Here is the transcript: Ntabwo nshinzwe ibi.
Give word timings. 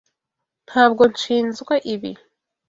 Ntabwo 0.67 1.01
nshinzwe 1.11 1.73
ibi. 1.93 2.11